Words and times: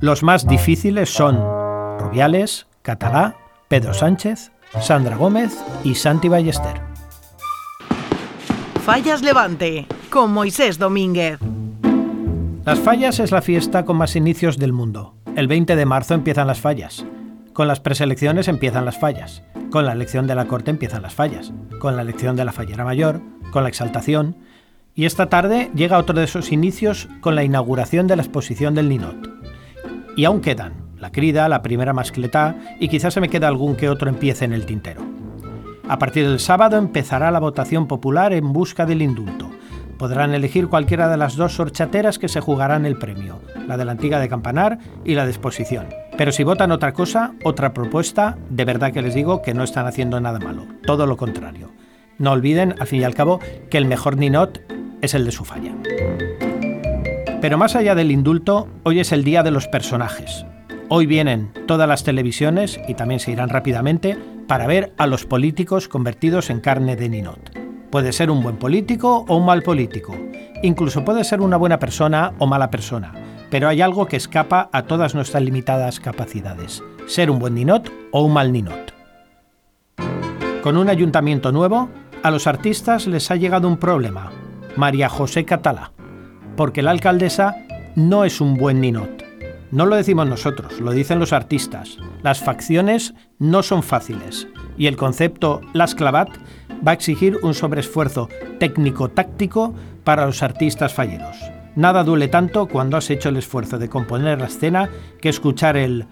Los 0.00 0.22
más 0.22 0.46
difíciles 0.46 1.08
son 1.08 1.36
Rubiales, 1.98 2.66
Catalá, 2.82 3.36
Pedro 3.68 3.94
Sánchez, 3.94 4.52
Sandra 4.80 5.16
Gómez 5.16 5.58
y 5.82 5.94
Santi 5.94 6.28
Ballester. 6.28 6.80
Fallas 8.84 9.22
Levante, 9.22 9.86
con 10.10 10.32
Moisés 10.32 10.78
Domínguez. 10.78 11.38
Las 12.66 12.80
fallas 12.80 13.18
es 13.18 13.30
la 13.30 13.40
fiesta 13.40 13.84
con 13.86 13.96
más 13.96 14.14
inicios 14.14 14.58
del 14.58 14.72
mundo. 14.74 15.14
El 15.36 15.48
20 15.48 15.74
de 15.74 15.86
marzo 15.86 16.14
empiezan 16.14 16.46
las 16.46 16.60
fallas. 16.60 17.06
Con 17.54 17.66
las 17.66 17.80
preselecciones 17.80 18.48
empiezan 18.48 18.84
las 18.84 18.98
fallas. 18.98 19.42
Con 19.70 19.86
la 19.86 19.92
elección 19.92 20.26
de 20.26 20.34
la 20.34 20.46
Corte 20.46 20.70
empiezan 20.70 21.02
las 21.02 21.14
fallas. 21.14 21.52
Con 21.78 21.96
la 21.96 22.02
elección 22.02 22.36
de 22.36 22.44
la 22.44 22.52
fallera 22.52 22.84
mayor, 22.84 23.20
con 23.52 23.62
la 23.62 23.68
exaltación. 23.68 24.36
Y 25.00 25.06
esta 25.06 25.30
tarde 25.30 25.70
llega 25.74 25.96
otro 25.96 26.14
de 26.14 26.24
esos 26.24 26.52
inicios 26.52 27.08
con 27.22 27.34
la 27.34 27.42
inauguración 27.42 28.06
de 28.06 28.16
la 28.16 28.22
exposición 28.22 28.74
del 28.74 28.90
Ninot. 28.90 29.30
Y 30.14 30.26
aún 30.26 30.42
quedan 30.42 30.74
la 30.98 31.10
crida, 31.10 31.48
la 31.48 31.62
primera 31.62 31.94
mascleta 31.94 32.54
y 32.78 32.88
quizás 32.88 33.14
se 33.14 33.20
me 33.22 33.30
queda 33.30 33.48
algún 33.48 33.76
que 33.76 33.88
otro 33.88 34.10
empiece 34.10 34.44
en 34.44 34.52
el 34.52 34.66
tintero. 34.66 35.00
A 35.88 35.98
partir 35.98 36.28
del 36.28 36.38
sábado 36.38 36.76
empezará 36.76 37.30
la 37.30 37.40
votación 37.40 37.86
popular 37.86 38.34
en 38.34 38.52
busca 38.52 38.84
del 38.84 39.00
indulto. 39.00 39.48
Podrán 39.96 40.34
elegir 40.34 40.68
cualquiera 40.68 41.08
de 41.08 41.16
las 41.16 41.34
dos 41.34 41.58
horchateras 41.58 42.18
que 42.18 42.28
se 42.28 42.40
jugarán 42.40 42.84
el 42.84 42.98
premio, 42.98 43.40
la 43.66 43.78
de 43.78 43.86
la 43.86 43.92
antigua 43.92 44.18
de 44.18 44.28
Campanar 44.28 44.80
y 45.06 45.14
la 45.14 45.24
de 45.24 45.30
exposición. 45.30 45.86
Pero 46.18 46.30
si 46.30 46.44
votan 46.44 46.72
otra 46.72 46.92
cosa, 46.92 47.32
otra 47.42 47.72
propuesta, 47.72 48.36
de 48.50 48.66
verdad 48.66 48.92
que 48.92 49.00
les 49.00 49.14
digo 49.14 49.40
que 49.40 49.54
no 49.54 49.64
están 49.64 49.86
haciendo 49.86 50.20
nada 50.20 50.40
malo, 50.40 50.66
todo 50.84 51.06
lo 51.06 51.16
contrario. 51.16 51.70
No 52.18 52.32
olviden, 52.32 52.74
al 52.78 52.86
fin 52.86 53.00
y 53.00 53.04
al 53.04 53.14
cabo, 53.14 53.40
que 53.70 53.78
el 53.78 53.86
mejor 53.86 54.18
ninot 54.18 54.60
es 55.02 55.14
el 55.14 55.24
de 55.24 55.32
su 55.32 55.44
falla. 55.44 55.74
Pero 57.40 57.56
más 57.56 57.74
allá 57.74 57.94
del 57.94 58.10
indulto, 58.10 58.68
hoy 58.82 59.00
es 59.00 59.12
el 59.12 59.24
día 59.24 59.42
de 59.42 59.50
los 59.50 59.66
personajes. 59.66 60.44
Hoy 60.88 61.06
vienen 61.06 61.52
todas 61.66 61.88
las 61.88 62.04
televisiones, 62.04 62.80
y 62.88 62.94
también 62.94 63.20
se 63.20 63.30
irán 63.30 63.48
rápidamente, 63.48 64.18
para 64.46 64.66
ver 64.66 64.92
a 64.98 65.06
los 65.06 65.24
políticos 65.24 65.88
convertidos 65.88 66.50
en 66.50 66.60
carne 66.60 66.96
de 66.96 67.08
ninot. 67.08 67.56
Puede 67.90 68.12
ser 68.12 68.30
un 68.30 68.42
buen 68.42 68.56
político 68.56 69.24
o 69.26 69.36
un 69.36 69.46
mal 69.46 69.62
político. 69.62 70.16
Incluso 70.62 71.04
puede 71.04 71.24
ser 71.24 71.40
una 71.40 71.56
buena 71.56 71.78
persona 71.78 72.34
o 72.38 72.46
mala 72.46 72.70
persona. 72.70 73.12
Pero 73.50 73.68
hay 73.68 73.80
algo 73.80 74.06
que 74.06 74.16
escapa 74.16 74.68
a 74.72 74.82
todas 74.82 75.14
nuestras 75.14 75.42
limitadas 75.42 75.98
capacidades. 75.98 76.82
Ser 77.06 77.30
un 77.30 77.38
buen 77.38 77.54
ninot 77.54 77.90
o 78.12 78.22
un 78.22 78.32
mal 78.32 78.52
ninot. 78.52 78.92
Con 80.62 80.76
un 80.76 80.88
ayuntamiento 80.88 81.52
nuevo, 81.52 81.88
a 82.22 82.30
los 82.30 82.46
artistas 82.46 83.06
les 83.06 83.30
ha 83.30 83.36
llegado 83.36 83.66
un 83.66 83.78
problema. 83.78 84.30
María 84.76 85.08
José 85.08 85.44
Catalá 85.44 85.92
porque 86.60 86.82
la 86.82 86.90
alcaldesa 86.90 87.56
no 87.96 88.26
es 88.26 88.38
un 88.38 88.54
buen 88.58 88.82
ninot. 88.82 89.24
No 89.70 89.86
lo 89.86 89.96
decimos 89.96 90.26
nosotros, 90.26 90.78
lo 90.78 90.90
dicen 90.90 91.18
los 91.18 91.32
artistas. 91.32 91.96
Las 92.22 92.40
facciones 92.40 93.14
no 93.38 93.62
son 93.62 93.82
fáciles 93.82 94.46
y 94.76 94.86
el 94.86 94.98
concepto 94.98 95.62
Las 95.72 95.94
Clavat 95.94 96.28
va 96.86 96.90
a 96.90 96.94
exigir 96.94 97.38
un 97.42 97.54
sobreesfuerzo 97.54 98.28
técnico-táctico 98.58 99.74
para 100.04 100.26
los 100.26 100.42
artistas 100.42 100.92
falleros. 100.92 101.38
Nada 101.76 102.04
duele 102.04 102.28
tanto 102.28 102.66
cuando 102.66 102.98
has 102.98 103.08
hecho 103.08 103.30
el 103.30 103.38
esfuerzo 103.38 103.78
de 103.78 103.88
componer 103.88 104.38
la 104.38 104.48
escena 104.48 104.90
que 105.20 105.30
escuchar 105.30 105.78
el 105.78 106.06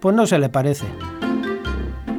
pues 0.00 0.14
no 0.14 0.28
se 0.28 0.38
le 0.38 0.48
parece. 0.48 0.86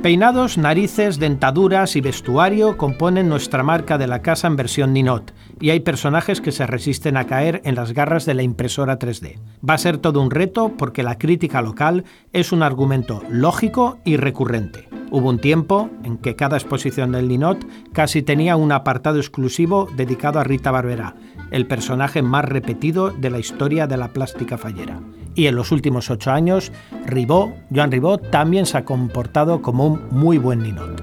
Peinados, 0.02 0.58
narices, 0.58 1.18
dentaduras 1.18 1.96
y 1.96 2.02
vestuario 2.02 2.76
componen 2.76 3.30
nuestra 3.30 3.64
marca 3.64 3.98
de 3.98 4.08
la 4.08 4.22
casa 4.22 4.48
en 4.48 4.58
versión 4.58 4.92
Ninot, 4.92 5.34
y 5.60 5.72
hay 5.72 5.80
personajes 5.82 6.42
que 6.42 6.52
se 6.52 6.66
resisten 6.66 7.18
a 7.18 7.26
caer 7.26 7.62
en 7.66 7.76
las 7.76 7.94
garras 7.94 8.26
de 8.26 8.34
la 8.34 8.44
impresora 8.44 9.00
3D. 9.00 9.40
Va 9.68 9.74
a 9.74 9.78
ser 9.78 9.98
todo 9.98 10.22
un 10.22 10.32
reto 10.32 10.74
porque 10.78 11.04
la 11.04 11.18
crítica 11.18 11.62
local 11.62 12.06
es 12.34 12.52
un 12.52 12.64
argumento 12.64 13.22
lógico 13.30 14.00
y 14.06 14.18
recurrente. 14.18 14.88
Hubo 15.12 15.30
un 15.30 15.40
tiempo 15.40 15.90
en 16.04 16.18
que 16.18 16.36
cada 16.36 16.58
exposición 16.58 17.12
del 17.12 17.28
Ninot 17.28 17.66
casi 17.94 18.22
tenía 18.22 18.56
un 18.56 18.72
apartado 18.72 19.18
exclusivo 19.18 19.88
dedicado 19.96 20.40
a 20.40 20.44
Rita 20.44 20.72
Barberá, 20.72 21.16
el 21.52 21.66
personaje 21.66 22.22
más 22.22 22.46
repetido 22.46 23.10
de 23.10 23.30
la 23.30 23.40
historia 23.40 23.88
de 23.88 23.98
la 23.98 24.10
plástica 24.10 24.58
fallera 24.58 25.00
y 25.40 25.48
en 25.48 25.56
los 25.56 25.72
últimos 25.72 26.10
ocho 26.10 26.32
años, 26.32 26.72
Ribó, 27.06 27.54
Joan 27.74 27.92
Ribó 27.92 28.18
también 28.18 28.66
se 28.66 28.78
ha 28.78 28.84
comportado 28.84 29.62
como 29.62 29.86
un 29.86 30.02
muy 30.12 30.38
buen 30.38 30.62
ninot. 30.62 31.02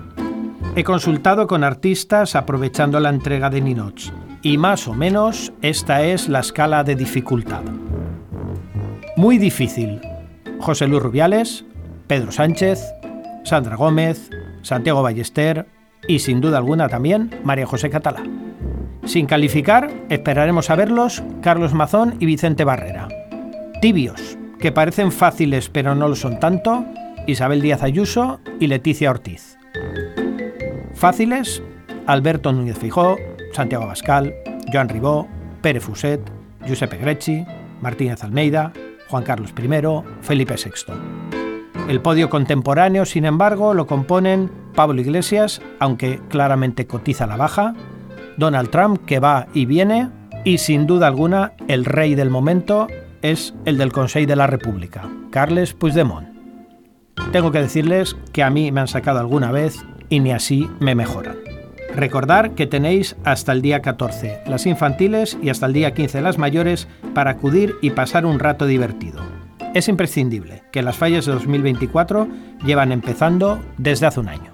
He 0.74 0.84
consultado 0.84 1.46
con 1.46 1.64
artistas 1.64 2.36
aprovechando 2.36 3.00
la 3.00 3.08
entrega 3.08 3.48
de 3.48 3.62
ninots 3.62 4.12
y 4.46 4.58
más 4.58 4.86
o 4.86 4.94
menos 4.94 5.52
esta 5.60 6.04
es 6.04 6.28
la 6.28 6.38
escala 6.38 6.84
de 6.84 6.94
dificultad. 6.94 7.64
Muy 9.16 9.38
difícil. 9.38 10.00
José 10.60 10.86
Luis 10.86 11.02
Rubiales, 11.02 11.64
Pedro 12.06 12.30
Sánchez, 12.30 12.80
Sandra 13.42 13.74
Gómez, 13.74 14.30
Santiago 14.62 15.02
Ballester 15.02 15.66
y 16.06 16.20
sin 16.20 16.40
duda 16.40 16.58
alguna 16.58 16.88
también 16.88 17.40
María 17.42 17.66
José 17.66 17.90
Catalá. 17.90 18.22
Sin 19.04 19.26
calificar, 19.26 19.90
esperaremos 20.10 20.70
a 20.70 20.76
verlos 20.76 21.24
Carlos 21.42 21.74
Mazón 21.74 22.14
y 22.20 22.26
Vicente 22.26 22.62
Barrera 22.62 23.08
tibios, 23.80 24.38
que 24.60 24.70
parecen 24.70 25.10
fáciles 25.10 25.70
pero 25.70 25.96
no 25.96 26.06
lo 26.06 26.14
son 26.14 26.38
tanto, 26.38 26.84
Isabel 27.26 27.60
Díaz 27.60 27.82
Ayuso 27.82 28.38
y 28.60 28.68
Leticia 28.68 29.10
Ortiz. 29.10 29.58
Fáciles, 30.94 31.64
Alberto 32.06 32.52
Núñez 32.52 32.78
Fijó, 32.78 33.16
Santiago 33.56 33.84
Abascal, 33.84 34.34
Joan 34.72 34.88
Ribó, 34.88 35.26
Pere 35.62 35.80
Fuset, 35.80 36.20
Giuseppe 36.66 36.98
Grecci, 36.98 37.44
Martínez 37.80 38.22
Almeida, 38.22 38.72
Juan 39.08 39.24
Carlos 39.24 39.52
I, 39.56 39.70
Felipe 40.20 40.54
VI. 40.54 40.92
El 41.88 42.00
podio 42.00 42.28
contemporáneo, 42.28 43.04
sin 43.04 43.24
embargo, 43.24 43.72
lo 43.72 43.86
componen 43.86 44.50
Pablo 44.74 45.00
Iglesias, 45.00 45.62
aunque 45.78 46.20
claramente 46.28 46.86
cotiza 46.86 47.26
la 47.26 47.36
baja, 47.36 47.74
Donald 48.36 48.70
Trump, 48.70 49.04
que 49.06 49.20
va 49.20 49.46
y 49.54 49.64
viene, 49.66 50.10
y 50.44 50.58
sin 50.58 50.86
duda 50.86 51.06
alguna 51.06 51.52
el 51.68 51.84
rey 51.84 52.14
del 52.14 52.28
momento, 52.28 52.88
es 53.22 53.54
el 53.64 53.78
del 53.78 53.92
Consejo 53.92 54.26
de 54.26 54.36
la 54.36 54.46
República, 54.46 55.08
Carles 55.30 55.72
Puigdemont. 55.72 56.28
Tengo 57.32 57.50
que 57.50 57.60
decirles 57.60 58.16
que 58.32 58.42
a 58.42 58.50
mí 58.50 58.70
me 58.70 58.80
han 58.80 58.88
sacado 58.88 59.20
alguna 59.20 59.50
vez 59.50 59.84
y 60.10 60.20
ni 60.20 60.32
así 60.32 60.68
me 60.80 60.94
mejoran. 60.94 61.45
Recordar 61.96 62.50
que 62.50 62.66
tenéis 62.66 63.16
hasta 63.24 63.52
el 63.52 63.62
día 63.62 63.80
14 63.80 64.42
las 64.46 64.66
infantiles 64.66 65.38
y 65.42 65.48
hasta 65.48 65.64
el 65.64 65.72
día 65.72 65.94
15 65.94 66.20
las 66.20 66.36
mayores 66.36 66.88
para 67.14 67.30
acudir 67.30 67.74
y 67.80 67.90
pasar 67.90 68.26
un 68.26 68.38
rato 68.38 68.66
divertido. 68.66 69.22
Es 69.74 69.88
imprescindible 69.88 70.62
que 70.72 70.82
las 70.82 70.96
fallas 70.96 71.24
de 71.24 71.32
2024 71.32 72.28
llevan 72.66 72.92
empezando 72.92 73.58
desde 73.78 74.06
hace 74.06 74.20
un 74.20 74.28
año. 74.28 74.52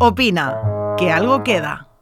Opina, 0.00 0.56
que 0.98 1.12
algo 1.12 1.44
queda. 1.44 1.93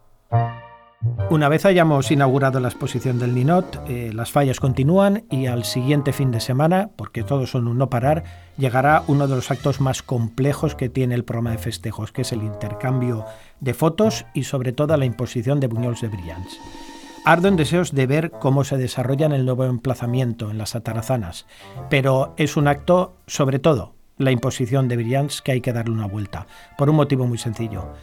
Una 1.33 1.49
vez 1.49 1.65
hayamos 1.65 2.11
inaugurado 2.11 2.61
la 2.61 2.69
exposición 2.69 3.19
del 3.19 3.35
Ninot, 3.35 3.89
eh, 3.89 4.11
las 4.13 4.31
fallas 4.31 4.61
continúan 4.61 5.25
y 5.31 5.47
al 5.47 5.65
siguiente 5.65 6.13
fin 6.13 6.31
de 6.31 6.41
semana, 6.41 6.91
porque 6.95 7.23
todos 7.23 7.53
son 7.53 7.69
un 7.69 7.79
no 7.79 7.89
parar, 7.89 8.23
llegará 8.59 9.03
uno 9.07 9.27
de 9.27 9.37
los 9.37 9.51
actos 9.51 9.81
más 9.81 10.03
complejos 10.03 10.75
que 10.75 10.91
tiene 10.91 11.15
el 11.15 11.25
programa 11.25 11.53
de 11.53 11.57
festejos, 11.57 12.13
que 12.13 12.21
es 12.21 12.33
el 12.33 12.43
intercambio 12.43 13.25
de 13.61 13.73
fotos 13.73 14.27
y 14.35 14.45
sobre 14.45 14.75
todo 14.75 14.95
la 14.99 15.07
imposición 15.07 15.59
de 15.59 15.69
buñols 15.69 16.03
de 16.03 16.09
brillants. 16.09 16.61
Ardo 17.25 17.49
en 17.49 17.57
deseos 17.57 17.93
de 17.93 18.07
ver 18.07 18.31
cómo 18.33 18.63
se 18.63 18.77
desarrolla 18.77 19.25
en 19.25 19.33
el 19.33 19.47
nuevo 19.47 19.65
emplazamiento, 19.65 20.51
en 20.51 20.59
las 20.59 20.75
atarazanas, 20.75 21.47
pero 21.89 22.35
es 22.37 22.59
un 22.59 22.69
acto, 22.69 23.17
sobre 23.27 23.59
todo, 23.59 23.95
la 24.19 24.33
imposición 24.33 24.87
de 24.87 24.97
brillants 24.97 25.41
que 25.41 25.53
hay 25.53 25.61
que 25.63 25.73
darle 25.73 25.95
una 25.95 26.07
vuelta, 26.07 26.47
por 26.77 26.91
un 26.91 26.97
motivo 26.97 27.27
muy 27.27 27.39
sencillo. 27.39 27.95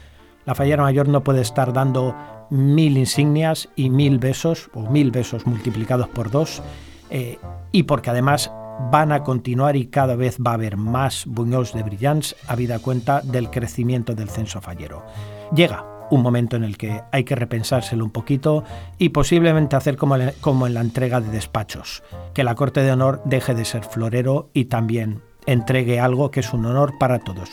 La 0.50 0.56
fallera 0.56 0.82
mayor 0.82 1.08
no 1.08 1.24
puede 1.24 1.42
estar 1.42 1.74
dando 1.74 2.16
mil 2.50 2.98
insignias 2.98 3.70
y 3.76 3.92
mil 3.92 4.18
besos, 4.18 4.72
o 4.74 4.82
mil 4.90 5.12
besos 5.12 5.46
multiplicados 5.46 6.08
por 6.08 6.32
dos, 6.32 6.64
eh, 7.12 7.38
y 7.72 7.84
porque 7.84 8.10
además 8.10 8.52
van 8.92 9.12
a 9.12 9.22
continuar 9.22 9.76
y 9.76 9.86
cada 9.86 10.16
vez 10.16 10.40
va 10.40 10.50
a 10.50 10.54
haber 10.56 10.76
más 10.76 11.28
buñols 11.28 11.74
de 11.74 11.84
brillants, 11.84 12.36
habida 12.48 12.80
cuenta 12.80 13.22
del 13.22 13.52
crecimiento 13.52 14.16
del 14.16 14.32
censo 14.32 14.60
fallero. 14.60 15.06
Llega 15.54 15.86
un 16.10 16.24
momento 16.24 16.56
en 16.56 16.64
el 16.64 16.80
que 16.80 17.04
hay 17.12 17.24
que 17.26 17.36
repensárselo 17.36 18.04
un 18.04 18.10
poquito 18.10 18.64
y 18.98 19.10
posiblemente 19.10 19.76
hacer 19.76 19.98
como, 19.98 20.16
como 20.42 20.66
en 20.66 20.74
la 20.74 20.82
entrega 20.82 21.22
de 21.22 21.30
despachos, 21.30 22.02
que 22.34 22.44
la 22.44 22.56
Corte 22.56 22.82
de 22.82 22.92
Honor 22.92 23.22
deje 23.24 23.54
de 23.54 23.66
ser 23.66 23.84
florero 23.84 24.50
y 24.56 24.66
también 24.66 25.22
entregue 25.46 26.00
algo 26.00 26.32
que 26.32 26.40
es 26.40 26.54
un 26.54 26.66
honor 26.66 26.98
para 27.00 27.20
todos, 27.20 27.52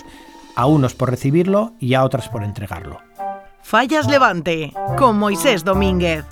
a 0.57 0.67
unos 0.67 0.95
por 0.95 1.11
recibirlo 1.11 1.75
y 1.79 1.95
a 1.95 2.03
otras 2.03 2.29
por 2.29 2.43
entregarlo. 2.43 2.99
Fallas 3.63 4.07
Levante, 4.09 4.73
con 4.97 5.19
Moisés 5.19 5.65
Domínguez. 5.65 6.25